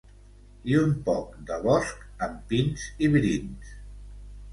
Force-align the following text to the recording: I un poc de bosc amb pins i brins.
I 0.69 0.77
un 0.77 0.95
poc 1.09 1.35
de 1.49 1.57
bosc 1.65 2.01
amb 2.29 2.39
pins 2.53 2.87
i 3.09 3.11
brins. 3.17 3.75